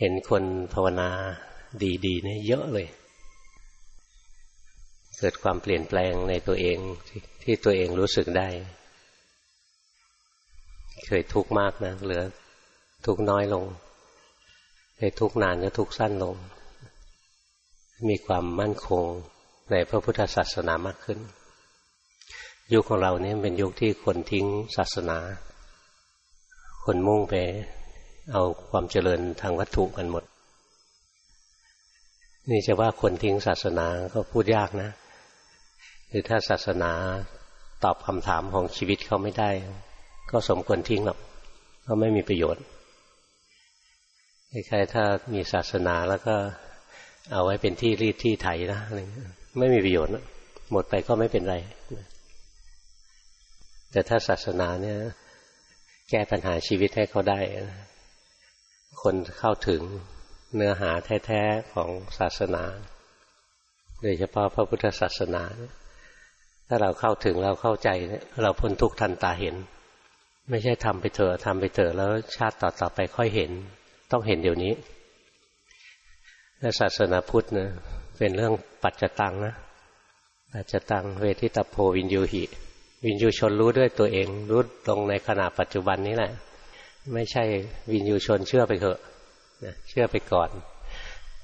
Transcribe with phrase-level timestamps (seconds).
[0.00, 0.44] เห็นคน
[0.74, 1.10] ภาวนา
[2.06, 2.86] ดีๆเนี่ยเยอะเลย
[5.18, 6.78] เกิดความเปลี่ยนแปลงในตัวเอง
[7.42, 8.48] ที่ตัวเองรู้สึกได้
[11.06, 12.22] เคยทุกข์มากนะ เหลือ
[13.06, 13.64] ทุกข์น้อยลง
[14.96, 16.34] เคยทุกข์นานก็ทุกข์สั้นลง
[18.08, 19.04] มีความมั่นคง
[19.70, 21.18] ในพระพุทธศาสนามากขึ้น
[22.72, 25.18] ยุคของเราเนี่ยเป็นยุคที่คนทิ้งศาสนา
[26.84, 27.34] คนมุ่งไป
[28.32, 30.24] เอาความเจริญทางวัตถุกันหมด
[32.50, 34.90] นี่จะว่าคนทิ้งศาสนาก็พูดยากนะ
[36.10, 36.92] คือถ้าศาสนา
[37.84, 39.50] ตอบคำถามของชีวิตเขาไม่ได้
[40.30, 41.18] ก็สมควรทิ้งหรอก
[41.86, 42.64] ก็ไม่มีประโยชน์
[44.68, 46.36] ใครถ้ามีศาสนาแล้วก็
[47.32, 48.98] เอาไว้เป็นที่รีดที่ไถนะอะไร
[49.58, 50.12] ไม่มีประโยชน์
[50.72, 51.56] หมดไปก็ไม่เป็นไร
[53.92, 54.96] แต่ถ้าศาสนาเนี่ย
[56.10, 57.40] แก้ปัญหาชีวิตให้เขาได้
[59.02, 59.82] คนเข้าถึง
[60.54, 60.90] เนื้อหา
[61.26, 62.64] แท้ ๆ ของศาสนา
[64.02, 65.44] โดยเฉพาะพระพุทธศาสนา
[66.68, 67.88] ถ้าเราเข้าถึงเราเข้าใจ
[68.42, 69.54] เราพ้นทุกข์ทันตาเห็น
[70.50, 73.50] ไม่ใช่ทำไปเถอะทำไปเถอะแล้วชาติต่อๆไปค่อยเห็น
[74.10, 74.72] ต้องเห็นเดี๋ยวนี้
[76.60, 77.70] และศาสนาพุทธเนะ
[78.18, 79.54] เป็นเรื่องปัจจตังนะ
[80.52, 82.44] ปัจจตังเวทิตาโพวินยูหิ
[83.04, 86.32] วินยูชนรู้ด้วยตัวเองรู้ตรงในขณะปัจจุบันนี้แหละ
[87.12, 87.44] ไม่ใช่
[87.90, 88.98] วินยูชนเชื่อไปเถอะ
[89.88, 90.50] เชื่อไปก่อน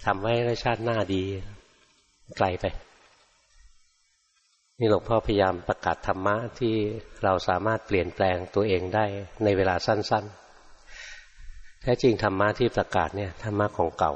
[0.05, 1.23] ทำไว้แล้วชาติหน้าดี
[2.37, 2.65] ไกลไป
[4.79, 6.75] นี่หลวงพ่อพยายามประกาศธรรมะที่
[7.25, 9.05] เราสามารถเปลี่ยนแปลงตัวเองได้
[9.45, 10.25] ในเวลาสั้น
[11.05, 14.13] ๆ แท้จริงธรรมะที่ประกาศเนี่ยธรรมะของเก่า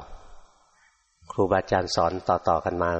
[1.31, 2.91] ครูบาอาจารย์สอนต่อๆกันมา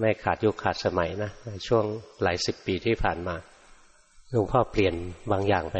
[0.00, 1.84] ไม่ขาดยุคขาดสมัยนะในช่วง
[2.22, 3.36] หลายสิบปีที่ผ่านมา
[4.30, 4.94] หลวงพ่อเปลี่ยน
[5.32, 5.76] บางอย่างไป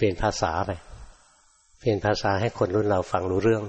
[0.00, 0.70] เปลี่ยนภาษาไป
[1.80, 3.64] เปลี่ยนภาษาให้คนรุ่นเราฟังรู้เรื่อง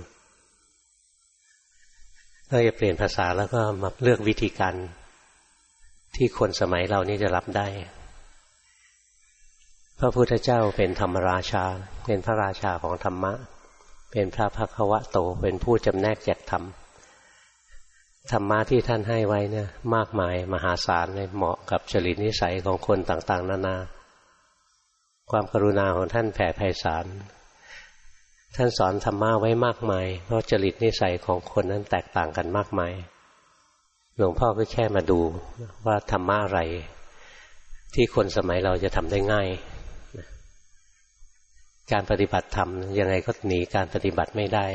[2.49, 4.73] เราจะเปลี่ยนภาษาแล้วก็มาเลือกวิธีการ
[6.15, 7.67] ที่คนสมัยเรานี่จะรับได้
[9.99, 11.65] พระพุทธเจ้าเป็นธรรมราชา
[12.05, 13.33] เป็นพระราชาของธรรมะ
[14.11, 16.63] เป็นพระพักวะโต เป็นผู้จำแนกแจกธรรม
[18.31, 23.75] ธรรมะที่ท่านให้ไว้เนี่ยมากมายมหาศาลเลยเหมาะกับจริตนิสัยของคนต่าง ๆ นานานา
[25.31, 27.05] ความกรุณาของท่านแผ่ไพศาล
[28.55, 32.93] ท่านสอนธรรมะไว้มากมาย เพราะจริตนิสัยของคนนั้นแตกต่างกันมากมาย
[34.17, 35.19] หลวงพ่อก็แค่มาดู
[35.85, 36.59] ว่าธรรมะอะไร
[37.93, 39.47] ที่คนสมัยเราจะทำได้ง่าย
[41.91, 42.69] การปฏิบัติธรรม
[42.99, 44.67] ยังไงก็หนีการปฏิบัติไม่ได้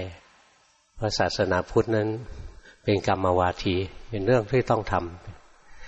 [0.97, 2.09] เพราะศาสนาพุทธนั้น
[2.85, 3.77] เป็นกรรมวาที
[4.11, 4.95] เป็นเรื่องที่ต้องท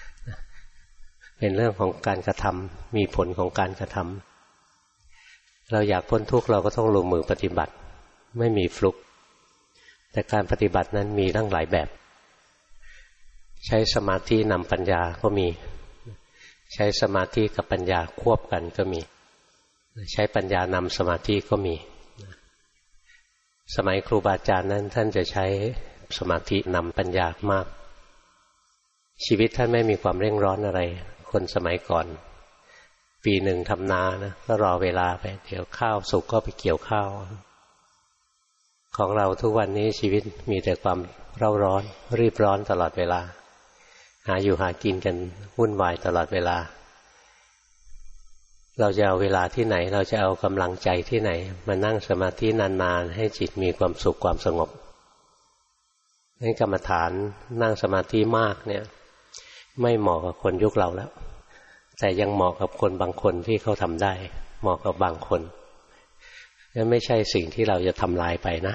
[0.03, 4.28] ำเป็นเรื่องของการกระทำมีผลของการกระทำ
[5.73, 7.73] เราอยากพ้นทุกข์เราก็ต้องลงมือปฏิบัติ
[8.39, 8.97] ไม่มีฟลุก
[10.13, 11.89] แต่การปฏิบัตินั้นมีทั้งหลายแบบ
[13.67, 15.49] ใช้สมาธินำปัญญาก็มี
[16.75, 19.01] ใช้สมาธิกับปัญญาควบกันก็มี
[20.13, 21.75] ใช้ปัญญานำสมาธิก็มี
[23.77, 25.47] สมัยครูบาอาจารย์นั้น ท่านจะใช้
[26.19, 27.67] สมาธินำปัญญามาก
[29.25, 30.81] ชีวิตท่านไม่มีความเร่งร้อนอะไร
[31.31, 32.07] คนสมัยก่อน
[33.25, 37.09] ปีหนึ่งทำนานะก็รอเวลาไป เดี๋ยวข้าวสุกก็ไปเกี่ยวข้าว
[38.97, 40.99] ของเราทุกวันนี้ชีวิตมีแต่ความ
[41.39, 41.83] เร่าร้อน
[42.19, 43.21] รีบร้อนตลอดเวลา
[44.27, 45.17] หาอยู่หากินกัน
[45.59, 46.57] วุ่นวายตลอดเวลา
[48.81, 51.31] เราจะเอาเวลาที่ไหน เราจะเอากำลังใจที่ไหน
[51.67, 54.71] มานั่งสมาธินานๆ ให้จิตมีความสุขความสงบ
[56.43, 57.11] นี่กรรมฐาน
[57.63, 58.85] นั่งสมาธิมากเนี่ย
[59.81, 61.11] ไม่เหมาะกับคนยุคเราแล้ว
[61.99, 64.15] แต่ยังเหมาะกับคนบางคนที่เขาทำได้
[64.61, 65.41] เหมาะกับบางคน
[66.75, 68.75] นั่นไม่ใช่สิ่งที่เราจะทำลายไปนะ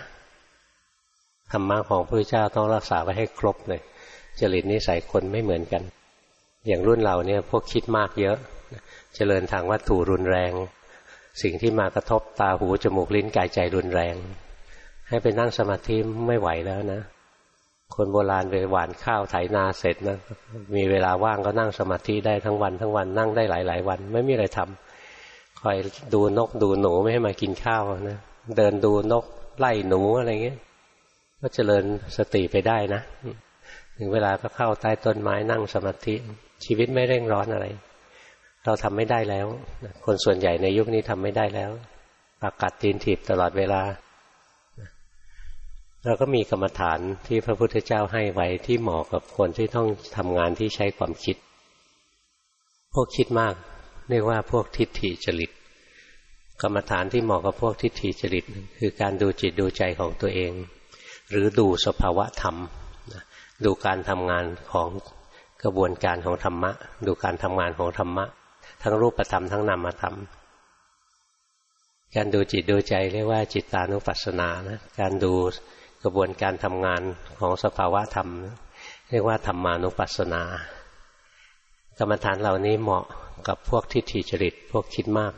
[1.51, 3.81] ธรรมะของพระเจ้าต้องรักษาไว้ให้ครบเลย
[4.39, 5.83] จริตนิสัยคนไม่เหมือนกัน
[6.67, 8.37] อย่างรุ่นเราเนี่ยพวกคิดมากเยอะ
[9.15, 10.51] เจริญทางวัตถุรุนแรง
[11.41, 14.15] สิ่งที่มากระทบตาหูจมูกลิ้นกายใจรุนแรง
[15.07, 15.95] ให้ไปนั่งสมาธิ
[16.27, 17.01] ไม่ไหวแล้วนะ
[17.95, 20.17] คนโบราณไปหวานข้าวไถนาเสร็จนะ
[20.75, 25.77] มีเวลาว่างก็นั่งสมาธิได้ทั้งวันทั้งวันนั่งได้หลายหลายวัน ไม่มีอะไรทำคอย
[26.13, 28.19] ดูนกดูหนูไม่ให้มากินข้าวนะ
[28.57, 29.25] เดินดูนก
[29.59, 30.57] ไล่หนูอะไรเงี้ย
[31.41, 31.83] ก็เจริญ
[32.17, 33.01] สติไปได้นะ
[33.97, 36.15] ถึงเวลาก็เข้าใต้ต้นไม้นั่งสมาธิ
[36.65, 37.65] ชีวิตไม่เร่งร้อนอะไร
[38.65, 39.45] เราทำไม่ได้แล้ว
[40.05, 41.71] คนส่วนใหญ่ในยุคนี้ทำไม่ได้แล้ว
[42.41, 43.81] ปากกัดตีนถีบตลอดเวลา
[46.05, 51.37] เราก็มีกรรมฐานที่พระพุทธเจ้าให้ไว้ที่เหมาะกับคนที่ต้องทำงานที่ใช้ความคิด
[52.93, 53.53] พวกคิดมาก
[54.09, 55.51] เรียกว่าพวกทิฏฐิจริต
[56.61, 58.45] กรรมฐานที่เหมาะกับพวกทิฏฐิจริต
[58.79, 60.51] คือการดูจิตดูใจของตัวเอง
[61.29, 62.55] หรือดูสภาวะธรรม
[63.65, 64.89] ดูการทำงานของ
[65.63, 66.71] กระบวนการของธรรมะ
[67.07, 68.25] ดูการทำงานของธรรมะ
[68.81, 70.15] ทั้งรูปธรรมทั้งนามธรรม
[72.15, 75.33] การดูจิตดูใจเรียกว่าจิตตานุปัสสนานะการดู
[76.03, 77.01] กระบวนการทำงาน
[77.39, 78.29] ของสภาวะธรรม
[79.09, 80.43] เรียกว่าธรรมานุปัสสนา
[81.99, 83.03] กรรมฐานเหล่านี้เหมาะ
[83.47, 85.31] กับพวกทิฏฐิจริต พวกคิดมาก